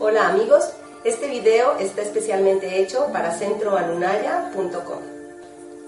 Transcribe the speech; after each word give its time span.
Hola 0.00 0.28
amigos, 0.28 0.62
este 1.02 1.26
video 1.26 1.76
está 1.80 2.02
especialmente 2.02 2.80
hecho 2.80 3.08
para 3.12 3.32
centroalunaya.com. 3.32 5.00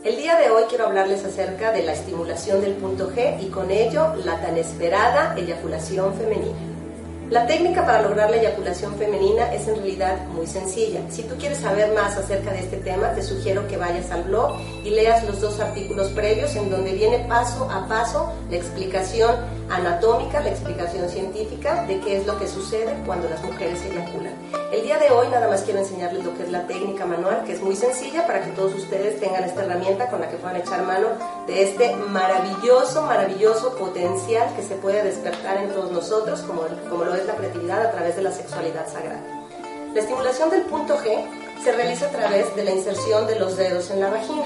El 0.02 0.16
día 0.16 0.36
de 0.36 0.50
hoy 0.50 0.64
quiero 0.68 0.86
hablarles 0.86 1.24
acerca 1.24 1.70
de 1.70 1.84
la 1.84 1.92
estimulación 1.92 2.60
del 2.60 2.72
punto 2.72 3.12
G 3.12 3.40
y 3.40 3.50
con 3.50 3.70
ello 3.70 4.16
la 4.24 4.40
tan 4.40 4.56
esperada 4.56 5.36
eyaculación 5.36 6.12
femenina. 6.14 6.58
La 7.30 7.46
técnica 7.46 7.86
para 7.86 8.02
lograr 8.02 8.28
la 8.28 8.38
eyaculación 8.38 8.96
femenina 8.96 9.54
es 9.54 9.68
en 9.68 9.76
realidad 9.76 10.26
muy 10.34 10.48
sencilla. 10.48 11.00
Si 11.10 11.22
tú 11.22 11.36
quieres 11.36 11.58
saber 11.58 11.92
más 11.94 12.16
acerca 12.16 12.50
de 12.50 12.58
este 12.58 12.78
tema, 12.78 13.12
te 13.14 13.22
sugiero 13.22 13.68
que 13.68 13.76
vayas 13.76 14.10
al 14.10 14.24
blog 14.24 14.56
y 14.82 14.90
leas 14.90 15.24
los 15.24 15.40
dos 15.40 15.60
artículos 15.60 16.08
previos 16.08 16.56
en 16.56 16.68
donde 16.70 16.92
viene 16.92 17.20
paso 17.28 17.70
a 17.70 17.86
paso 17.86 18.32
la 18.50 18.56
explicación 18.56 19.36
anatómica, 19.70 20.40
la 20.40 20.50
explicación 20.50 21.08
científica 21.08 21.84
de 21.86 22.00
qué 22.00 22.16
es 22.16 22.26
lo 22.26 22.36
que 22.36 22.48
sucede 22.48 22.96
cuando 23.06 23.28
las 23.28 23.40
mujeres 23.44 23.80
eyaculan. 23.84 24.34
El 24.72 24.82
día 24.82 24.98
de 24.98 25.10
hoy 25.10 25.28
nada 25.28 25.48
más 25.48 25.62
quiero 25.62 25.80
enseñarles 25.80 26.24
lo 26.24 26.36
que 26.36 26.44
es 26.44 26.50
la 26.50 26.66
técnica 26.66 27.06
manual, 27.06 27.44
que 27.44 27.52
es 27.52 27.62
muy 27.62 27.76
sencilla 27.76 28.26
para 28.26 28.44
que 28.44 28.50
todos 28.50 28.74
ustedes 28.74 29.20
tengan 29.20 29.44
esta 29.44 29.64
herramienta 29.64 30.08
con 30.08 30.20
la 30.20 30.28
que 30.28 30.36
puedan 30.36 30.56
echar 30.56 30.82
mano 30.84 31.08
de 31.46 31.62
este 31.62 31.94
maravilloso, 31.96 33.02
maravilloso 33.02 33.74
potencial 33.76 34.52
que 34.56 34.62
se 34.62 34.74
puede 34.74 35.02
despertar 35.02 35.58
en 35.58 35.70
todos 35.70 35.90
nosotros, 35.92 36.40
como, 36.42 36.62
como 36.88 37.04
lo 37.04 37.14
es 37.14 37.19
la 37.26 37.36
creatividad 37.36 37.86
a 37.86 37.90
través 37.90 38.16
de 38.16 38.22
la 38.22 38.32
sexualidad 38.32 38.86
sagrada. 38.86 39.22
La 39.94 40.00
estimulación 40.00 40.50
del 40.50 40.62
punto 40.62 40.98
G 40.98 41.26
se 41.62 41.72
realiza 41.72 42.06
a 42.06 42.10
través 42.10 42.54
de 42.54 42.64
la 42.64 42.70
inserción 42.70 43.26
de 43.26 43.38
los 43.38 43.56
dedos 43.56 43.90
en 43.90 44.00
la 44.00 44.10
vagina. 44.10 44.44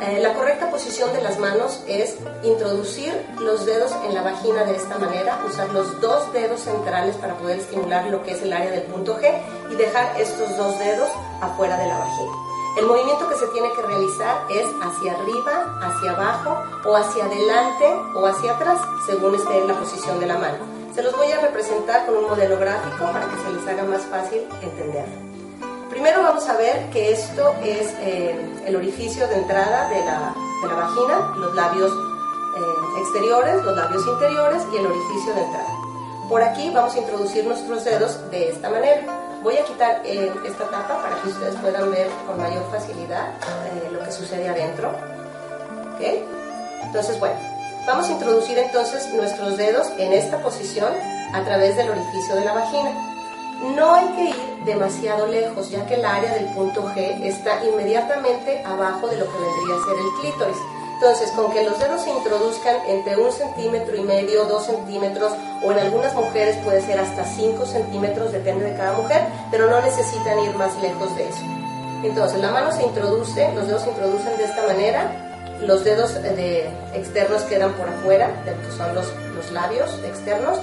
Eh, 0.00 0.20
la 0.20 0.32
correcta 0.34 0.70
posición 0.70 1.12
de 1.12 1.22
las 1.22 1.38
manos 1.40 1.82
es 1.88 2.16
introducir 2.44 3.12
los 3.40 3.66
dedos 3.66 3.90
en 4.04 4.14
la 4.14 4.22
vagina 4.22 4.62
de 4.64 4.76
esta 4.76 4.96
manera, 4.98 5.40
usar 5.44 5.70
los 5.70 6.00
dos 6.00 6.32
dedos 6.32 6.60
centrales 6.60 7.16
para 7.16 7.36
poder 7.36 7.58
estimular 7.58 8.06
lo 8.06 8.22
que 8.22 8.32
es 8.32 8.42
el 8.42 8.52
área 8.52 8.70
del 8.70 8.82
punto 8.82 9.18
G 9.18 9.32
y 9.70 9.74
dejar 9.74 10.20
estos 10.20 10.56
dos 10.56 10.78
dedos 10.78 11.08
afuera 11.40 11.76
de 11.78 11.88
la 11.88 11.98
vagina. 11.98 12.32
El 12.78 12.86
movimiento 12.86 13.28
que 13.28 13.34
se 13.34 13.46
tiene 13.48 13.72
que 13.72 13.82
realizar 13.82 14.46
es 14.50 14.66
hacia 14.82 15.12
arriba, 15.14 15.80
hacia 15.82 16.12
abajo 16.12 16.62
o 16.88 16.94
hacia 16.94 17.24
adelante 17.24 17.86
o 18.14 18.24
hacia 18.24 18.52
atrás, 18.52 18.78
según 19.04 19.34
esté 19.34 19.58
en 19.58 19.66
la 19.66 19.74
posición 19.74 20.20
de 20.20 20.26
la 20.26 20.38
mano. 20.38 20.77
Se 20.98 21.04
los 21.04 21.16
voy 21.16 21.30
a 21.30 21.40
representar 21.40 22.06
con 22.06 22.16
un 22.16 22.24
modelo 22.24 22.58
gráfico 22.58 23.04
para 23.12 23.24
que 23.26 23.36
se 23.36 23.52
les 23.52 23.68
haga 23.68 23.84
más 23.84 24.02
fácil 24.06 24.42
entenderlo. 24.60 25.14
Primero 25.88 26.24
vamos 26.24 26.48
a 26.48 26.56
ver 26.56 26.90
que 26.90 27.12
esto 27.12 27.54
es 27.62 27.94
eh, 28.00 28.34
el 28.66 28.74
orificio 28.74 29.28
de 29.28 29.36
entrada 29.36 29.88
de 29.90 30.04
la, 30.04 30.34
de 30.60 30.68
la 30.68 30.74
vagina, 30.74 31.34
los 31.36 31.54
labios 31.54 31.92
eh, 31.92 32.98
exteriores, 32.98 33.62
los 33.62 33.76
labios 33.76 34.04
interiores 34.08 34.60
y 34.72 34.76
el 34.76 34.86
orificio 34.86 35.34
de 35.34 35.44
entrada. 35.44 35.70
Por 36.28 36.42
aquí 36.42 36.68
vamos 36.74 36.92
a 36.96 36.98
introducir 36.98 37.46
nuestros 37.46 37.84
dedos 37.84 38.30
de 38.32 38.48
esta 38.48 38.68
manera. 38.68 39.38
Voy 39.44 39.56
a 39.56 39.62
quitar 39.62 40.02
eh, 40.04 40.32
esta 40.44 40.64
tapa 40.64 41.00
para 41.00 41.22
que 41.22 41.28
ustedes 41.28 41.54
puedan 41.60 41.92
ver 41.92 42.08
con 42.26 42.38
mayor 42.38 42.64
facilidad 42.72 43.34
lo 43.92 44.00
que 44.00 44.10
sucede 44.10 44.48
adentro. 44.48 44.90
¿Okay? 45.94 46.24
Entonces, 46.82 47.20
bueno, 47.20 47.36
Vamos 47.88 48.10
a 48.10 48.12
introducir 48.12 48.58
entonces 48.58 49.08
nuestros 49.14 49.56
dedos 49.56 49.86
en 49.96 50.12
esta 50.12 50.42
posición 50.42 50.92
a 51.32 51.42
través 51.42 51.74
del 51.74 51.88
orificio 51.88 52.34
de 52.34 52.44
la 52.44 52.52
vagina. 52.52 52.92
No 53.74 53.94
hay 53.94 54.06
que 54.08 54.24
ir 54.24 54.64
demasiado 54.66 55.26
lejos, 55.26 55.70
ya 55.70 55.86
que 55.86 55.94
el 55.94 56.04
área 56.04 56.34
del 56.34 56.44
punto 56.48 56.84
G 56.94 57.24
está 57.24 57.64
inmediatamente 57.64 58.62
abajo 58.66 59.08
de 59.08 59.16
lo 59.16 59.24
que 59.24 59.38
vendría 59.38 59.74
a 59.74 59.86
ser 59.86 59.96
el 60.04 60.20
clítoris. 60.20 60.56
Entonces, 60.96 61.30
con 61.30 61.50
que 61.50 61.64
los 61.64 61.78
dedos 61.78 62.02
se 62.02 62.10
introduzcan 62.10 62.76
entre 62.88 63.16
un 63.16 63.32
centímetro 63.32 63.96
y 63.96 64.02
medio, 64.02 64.44
dos 64.44 64.66
centímetros, 64.66 65.32
o 65.64 65.72
en 65.72 65.78
algunas 65.78 66.12
mujeres 66.14 66.58
puede 66.58 66.82
ser 66.82 67.00
hasta 67.00 67.24
5 67.24 67.64
centímetros, 67.64 68.32
depende 68.32 68.66
de 68.66 68.76
cada 68.76 68.92
mujer, 68.98 69.22
pero 69.50 69.70
no 69.70 69.80
necesitan 69.80 70.38
ir 70.40 70.54
más 70.56 70.76
lejos 70.82 71.16
de 71.16 71.26
eso. 71.26 71.42
Entonces, 72.02 72.38
la 72.38 72.50
mano 72.50 72.70
se 72.70 72.82
introduce, 72.82 73.50
los 73.54 73.66
dedos 73.66 73.80
se 73.80 73.88
introducen 73.88 74.36
de 74.36 74.44
esta 74.44 74.66
manera, 74.66 75.27
los 75.62 75.84
dedos 75.84 76.14
de 76.14 76.68
externos 76.94 77.42
quedan 77.42 77.72
por 77.72 77.88
afuera, 77.88 78.30
que 78.44 78.76
son 78.76 78.94
los 78.94 79.52
labios 79.52 79.90
externos, 80.04 80.58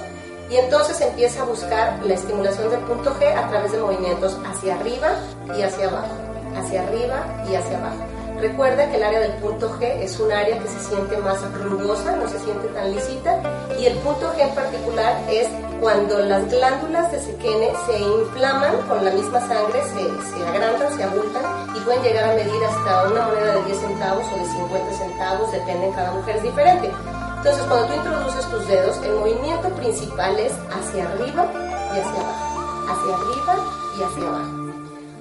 y 0.50 0.56
entonces 0.56 1.00
empieza 1.00 1.42
a 1.42 1.44
buscar 1.44 1.98
la 2.04 2.14
estimulación 2.14 2.70
del 2.70 2.80
punto 2.80 3.14
G 3.18 3.34
a 3.34 3.48
través 3.48 3.72
de 3.72 3.78
movimientos 3.78 4.38
hacia 4.46 4.76
arriba 4.76 5.08
y 5.56 5.62
hacia 5.62 5.88
abajo, 5.88 6.14
hacia 6.56 6.82
arriba 6.82 7.44
y 7.50 7.54
hacia 7.56 7.78
abajo. 7.78 8.15
Recuerda 8.40 8.88
que 8.90 8.96
el 8.96 9.02
área 9.02 9.20
del 9.20 9.32
punto 9.34 9.70
G 9.78 9.84
es 10.02 10.20
un 10.20 10.30
área 10.30 10.58
que 10.58 10.68
se 10.68 10.80
siente 10.80 11.16
más 11.18 11.40
rugosa, 11.54 12.16
no 12.16 12.28
se 12.28 12.38
siente 12.40 12.68
tan 12.68 12.92
lisita, 12.92 13.40
y 13.78 13.86
el 13.86 13.96
punto 13.98 14.30
G 14.34 14.40
en 14.40 14.54
particular 14.54 15.16
es 15.30 15.48
cuando 15.80 16.18
las 16.18 16.50
glándulas 16.50 17.10
de 17.12 17.20
Sequene 17.20 17.72
se 17.86 17.98
inflaman 17.98 18.76
con 18.88 19.04
la 19.04 19.10
misma 19.10 19.40
sangre, 19.40 19.80
se, 19.84 20.04
se, 20.30 20.46
agrandan, 20.48 20.94
se 20.96 21.04
abultan 21.04 21.44
y 21.74 21.80
pueden 21.80 22.02
llegar 22.02 22.24
a 22.24 22.34
medir 22.34 22.64
hasta 22.64 23.08
una 23.08 23.26
moneda 23.26 23.54
de 23.54 23.62
10 23.64 23.78
centavos 23.78 24.24
o 24.26 24.38
de 24.38 24.44
50 24.44 24.92
centavos, 24.92 25.52
depende, 25.52 25.92
cada 25.94 26.12
mujer 26.12 26.36
es 26.36 26.42
diferente. 26.42 26.90
Entonces, 27.38 27.64
cuando 27.68 27.86
tú 27.86 27.94
introduces 27.94 28.50
tus 28.50 28.68
dedos, 28.68 28.96
el 29.02 29.12
movimiento 29.14 29.68
principal 29.70 30.38
es 30.38 30.52
hacia 30.70 31.08
arriba 31.08 31.46
y 31.94 31.98
hacia 32.00 32.20
abajo, 32.20 32.90
hacia 32.90 33.14
arriba 33.14 33.56
y 33.98 34.02
hacia 34.02 34.28
abajo. 34.28 34.65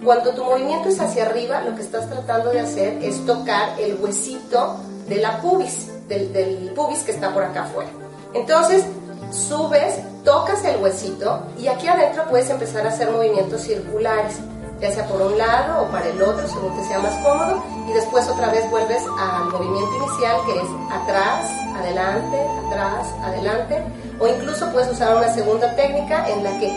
Cuando 0.05 0.35
tu 0.35 0.43
movimiento 0.43 0.88
es 0.88 0.99
hacia 0.99 1.25
arriba, 1.25 1.61
lo 1.61 1.75
que 1.75 1.81
estás 1.81 2.07
tratando 2.07 2.51
de 2.51 2.59
hacer 2.59 2.99
es 3.01 3.25
tocar 3.25 3.79
el 3.79 3.97
huesito 3.99 4.75
de 5.09 5.16
la 5.16 5.41
pubis, 5.41 5.89
del, 6.07 6.31
del 6.31 6.71
pubis 6.75 6.99
que 6.99 7.11
está 7.11 7.33
por 7.33 7.43
acá 7.43 7.63
afuera. 7.63 7.89
Entonces, 8.35 8.85
subes, 9.31 9.95
tocas 10.23 10.63
el 10.63 10.79
huesito 10.79 11.41
y 11.57 11.67
aquí 11.69 11.88
adentro 11.88 12.23
puedes 12.29 12.47
empezar 12.51 12.85
a 12.85 12.89
hacer 12.89 13.09
movimientos 13.09 13.61
circulares, 13.61 14.35
ya 14.79 14.91
sea 14.91 15.07
por 15.07 15.23
un 15.23 15.39
lado 15.39 15.81
o 15.81 15.88
para 15.88 16.07
el 16.07 16.22
otro, 16.22 16.47
según 16.47 16.77
te 16.77 16.87
sea 16.87 16.99
más 16.99 17.16
cómodo, 17.25 17.63
y 17.89 17.93
después 17.93 18.29
otra 18.29 18.51
vez 18.51 18.69
vuelves 18.69 19.01
al 19.17 19.45
movimiento 19.45 19.95
inicial 20.05 20.37
que 20.45 20.51
es 20.51 20.69
atrás, 20.93 21.49
adelante, 21.77 22.47
atrás, 22.67 23.07
adelante, 23.23 23.83
o 24.20 24.28
incluso 24.28 24.72
puedes 24.72 24.92
usar 24.92 25.16
una 25.16 25.34
segunda 25.34 25.76
técnica 25.76 26.28
en 26.30 26.44
la 26.44 26.59
que 26.59 26.72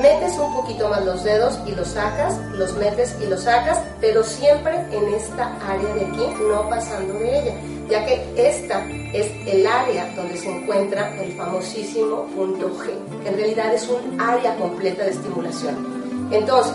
metes 0.00 0.38
un 0.38 0.52
poquito 0.54 0.88
más 0.88 1.04
los 1.04 1.24
dedos 1.24 1.58
y 1.66 1.72
los 1.72 1.88
sacas, 1.88 2.36
los 2.52 2.74
metes 2.74 3.16
y 3.20 3.26
los 3.26 3.42
sacas, 3.42 3.80
pero 4.00 4.22
siempre 4.22 4.74
en 4.92 5.14
esta 5.14 5.52
área 5.66 5.94
de 5.94 6.06
aquí, 6.06 6.26
no 6.48 6.68
pasando 6.68 7.14
de 7.14 7.40
ella, 7.40 7.54
ya 7.88 8.04
que 8.04 8.24
esta 8.36 8.84
es 9.12 9.26
el 9.46 9.66
área 9.66 10.12
donde 10.14 10.36
se 10.36 10.50
encuentra 10.50 11.14
el 11.20 11.32
famosísimo 11.32 12.26
punto 12.36 12.70
G, 12.78 13.22
que 13.22 13.28
en 13.28 13.36
realidad 13.36 13.74
es 13.74 13.88
un 13.88 14.20
área 14.20 14.54
completa 14.56 15.04
de 15.04 15.10
estimulación. 15.10 16.28
Entonces, 16.30 16.74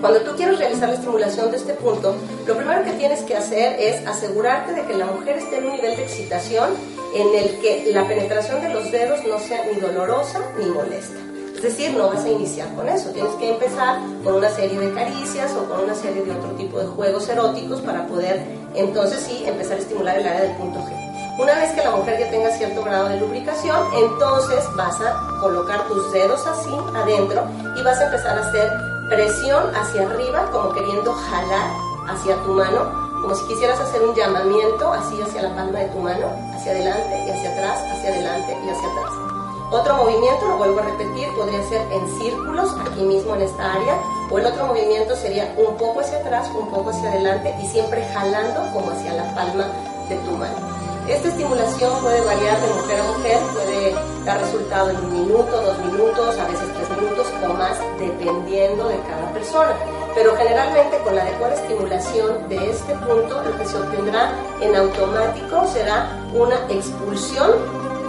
cuando 0.00 0.20
tú 0.20 0.36
quieres 0.36 0.58
realizar 0.58 0.88
la 0.88 0.96
estimulación 0.96 1.50
de 1.50 1.56
este 1.56 1.72
punto, 1.74 2.14
lo 2.46 2.56
primero 2.56 2.84
que 2.84 2.92
tienes 2.92 3.22
que 3.22 3.36
hacer 3.36 3.80
es 3.80 4.06
asegurarte 4.06 4.74
de 4.74 4.84
que 4.86 4.94
la 4.94 5.06
mujer 5.06 5.38
esté 5.38 5.58
en 5.58 5.66
un 5.66 5.72
nivel 5.76 5.96
de 5.96 6.02
excitación 6.02 6.74
en 7.14 7.34
el 7.34 7.60
que 7.60 7.90
la 7.92 8.06
penetración 8.06 8.60
de 8.60 8.70
los 8.70 8.90
dedos 8.90 9.20
no 9.26 9.38
sea 9.38 9.64
ni 9.66 9.80
dolorosa 9.80 10.40
ni 10.58 10.66
molesta. 10.66 11.18
Es 11.54 11.62
decir, 11.62 11.92
no 11.92 12.08
vas 12.08 12.24
a 12.24 12.28
iniciar 12.28 12.74
con 12.74 12.88
eso, 12.88 13.10
tienes 13.10 13.32
que 13.36 13.50
empezar 13.50 13.98
con 14.22 14.34
una 14.34 14.50
serie 14.50 14.78
de 14.78 14.92
caricias 14.92 15.52
o 15.52 15.64
con 15.66 15.84
una 15.84 15.94
serie 15.94 16.22
de 16.22 16.32
otro 16.32 16.50
tipo 16.50 16.78
de 16.78 16.86
juegos 16.86 17.28
eróticos 17.28 17.80
para 17.80 18.06
poder 18.06 18.42
entonces 18.74 19.20
sí 19.20 19.44
empezar 19.46 19.78
a 19.78 19.80
estimular 19.80 20.18
el 20.18 20.26
área 20.26 20.42
del 20.42 20.56
punto 20.56 20.80
G. 20.80 21.04
Una 21.38 21.54
vez 21.54 21.72
que 21.72 21.82
la 21.82 21.90
mujer 21.90 22.18
ya 22.18 22.30
tenga 22.30 22.50
cierto 22.50 22.82
grado 22.82 23.08
de 23.08 23.18
lubricación, 23.18 23.88
entonces 23.96 24.64
vas 24.76 25.00
a 25.00 25.40
colocar 25.40 25.86
tus 25.88 26.12
dedos 26.12 26.46
así 26.46 26.70
adentro 26.94 27.44
y 27.76 27.82
vas 27.82 27.98
a 27.98 28.04
empezar 28.06 28.38
a 28.38 28.48
hacer 28.48 28.70
presión 29.08 29.74
hacia 29.74 30.02
arriba, 30.02 30.50
como 30.52 30.72
queriendo 30.72 31.12
jalar 31.12 31.70
hacia 32.08 32.36
tu 32.42 32.52
mano, 32.52 33.03
como 33.24 33.34
si 33.34 33.46
quisieras 33.46 33.80
hacer 33.80 34.02
un 34.02 34.14
llamamiento 34.14 34.92
así 34.92 35.18
hacia 35.22 35.40
la 35.40 35.56
palma 35.56 35.78
de 35.78 35.86
tu 35.86 35.98
mano, 35.98 36.26
hacia 36.54 36.72
adelante 36.72 37.24
y 37.26 37.30
hacia 37.30 37.52
atrás, 37.52 37.80
hacia 37.90 38.10
adelante 38.10 38.52
y 38.52 38.68
hacia 38.68 38.86
atrás. 38.86 39.12
Otro 39.70 39.96
movimiento, 39.96 40.46
lo 40.46 40.58
vuelvo 40.58 40.80
a 40.80 40.82
repetir, 40.82 41.34
podría 41.34 41.66
ser 41.66 41.80
en 41.90 42.06
círculos, 42.18 42.76
aquí 42.86 43.00
mismo 43.00 43.34
en 43.34 43.40
esta 43.40 43.72
área, 43.72 43.98
o 44.30 44.38
el 44.38 44.44
otro 44.44 44.66
movimiento 44.66 45.16
sería 45.16 45.54
un 45.56 45.74
poco 45.78 46.00
hacia 46.00 46.18
atrás, 46.18 46.50
un 46.54 46.68
poco 46.68 46.90
hacia 46.90 47.08
adelante 47.08 47.54
y 47.62 47.66
siempre 47.66 48.06
jalando 48.12 48.60
como 48.74 48.90
hacia 48.90 49.14
la 49.14 49.34
palma 49.34 49.68
de 50.10 50.16
tu 50.16 50.32
mano. 50.32 50.93
Esta 51.08 51.28
estimulación 51.28 52.00
puede 52.00 52.20
variar 52.22 52.58
de 52.62 52.74
mujer 52.74 53.00
a 53.00 53.02
mujer, 53.04 53.38
puede 53.52 53.94
dar 54.24 54.40
resultado 54.40 54.88
en 54.88 54.96
un 54.96 55.12
minuto, 55.12 55.62
dos 55.62 55.78
minutos, 55.80 56.38
a 56.38 56.48
veces 56.48 56.66
tres 56.74 56.98
minutos 56.98 57.26
o 57.46 57.52
más, 57.52 57.78
dependiendo 57.98 58.88
de 58.88 58.98
cada 59.00 59.30
persona. 59.34 59.74
Pero 60.14 60.34
generalmente 60.34 60.96
con 61.04 61.14
la 61.14 61.22
adecuada 61.22 61.54
estimulación 61.56 62.48
de 62.48 62.70
este 62.70 62.94
punto, 62.94 63.42
lo 63.42 63.58
que 63.58 63.66
se 63.66 63.76
obtendrá 63.76 64.32
en 64.62 64.74
automático 64.74 65.66
será 65.66 66.08
una 66.32 66.56
expulsión 66.70 67.50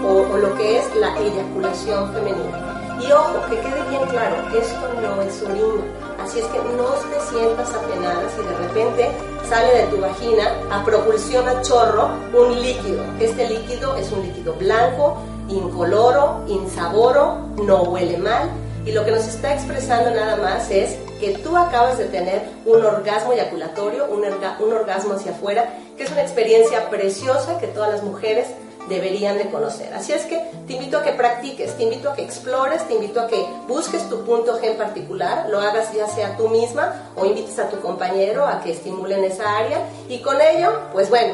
o, 0.01 0.37
lo 0.37 0.55
que 0.55 0.77
es 0.77 0.95
la 0.95 1.17
eyaculación 1.19 2.13
femenina. 2.13 2.64
Y 3.01 3.11
ojo, 3.11 3.41
que 3.49 3.59
quede 3.59 3.81
bien 3.89 4.03
claro, 4.09 4.35
esto 4.57 4.89
no 5.01 5.21
es 5.21 5.41
orina. 5.43 5.83
Así 6.23 6.39
es 6.39 6.45
que 6.45 6.57
no 6.57 6.85
te 6.85 7.19
sientas 7.29 7.73
apenada 7.73 8.23
si 8.29 8.41
de 8.41 8.67
repente 8.67 9.11
sale 9.47 9.73
de 9.73 9.83
tu 9.87 9.97
vagina 10.01 10.51
a 10.71 10.83
propulsión 10.83 11.47
a 11.47 11.61
chorro 11.61 12.09
un 12.33 12.61
líquido. 12.61 13.03
Este 13.19 13.49
líquido 13.49 13.95
es 13.95 14.11
un 14.11 14.23
líquido 14.23 14.53
blanco, 14.53 15.17
incoloro, 15.49 16.43
insaboro, 16.47 17.37
no 17.57 17.83
huele 17.83 18.17
mal 18.17 18.49
y 18.85 18.91
lo 18.91 19.03
que 19.03 19.11
nos 19.11 19.25
está 19.27 19.53
expresando 19.53 20.11
nada 20.11 20.37
más 20.37 20.69
es 20.69 20.95
que 21.19 21.37
tú 21.39 21.57
acabas 21.57 21.97
de 21.97 22.05
tener 22.05 22.43
un 22.65 22.85
orgasmo 22.85 23.33
eyaculatorio, 23.33 24.05
un, 24.05 24.23
un 24.23 24.73
orgasmo 24.73 25.13
hacia 25.15 25.31
afuera, 25.31 25.73
que 25.97 26.03
es 26.03 26.11
una 26.11 26.21
experiencia 26.21 26.87
preciosa 26.89 27.57
que 27.59 27.67
todas 27.67 27.91
las 27.91 28.03
mujeres 28.03 28.47
deberían 28.87 29.37
de 29.37 29.49
conocer. 29.49 29.93
Así 29.93 30.13
es 30.13 30.23
que 30.25 30.39
te 30.67 30.73
invito 30.73 30.97
a 30.97 31.03
que 31.03 31.11
practiques, 31.11 31.75
te 31.75 31.83
invito 31.83 32.09
a 32.09 32.15
que 32.15 32.23
explores, 32.23 32.87
te 32.87 32.95
invito 32.95 33.21
a 33.21 33.27
que 33.27 33.45
busques 33.67 34.07
tu 34.09 34.23
punto 34.23 34.59
G 34.59 34.75
particular, 34.75 35.47
lo 35.49 35.59
hagas 35.59 35.93
ya 35.93 36.07
sea 36.07 36.35
tú 36.37 36.49
misma 36.49 37.09
o 37.15 37.25
invites 37.25 37.59
a 37.59 37.69
tu 37.69 37.79
compañero 37.79 38.45
a 38.45 38.61
que 38.61 38.71
estimulen 38.71 39.23
esa 39.23 39.57
área 39.57 39.79
y 40.09 40.19
con 40.19 40.39
ello, 40.41 40.81
pues 40.93 41.09
bueno, 41.09 41.33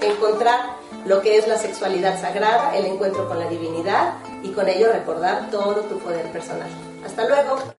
encontrar 0.00 0.78
lo 1.06 1.20
que 1.20 1.38
es 1.38 1.48
la 1.48 1.58
sexualidad 1.58 2.20
sagrada, 2.20 2.76
el 2.76 2.86
encuentro 2.86 3.28
con 3.28 3.38
la 3.38 3.48
divinidad 3.48 4.14
y 4.42 4.50
con 4.50 4.68
ello 4.68 4.92
recordar 4.92 5.50
todo 5.50 5.76
tu 5.82 5.98
poder 5.98 6.30
personal. 6.32 6.68
Hasta 7.04 7.26
luego. 7.26 7.74